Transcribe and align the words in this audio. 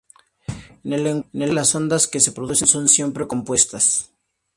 En 0.83 0.93
el 0.93 1.03
lenguaje 1.03 1.53
las 1.53 1.75
ondas 1.75 2.07
que 2.07 2.19
se 2.19 2.31
producen 2.31 2.65
son 2.67 2.89
siempre 2.89 3.27
"compuestas". 3.27 4.09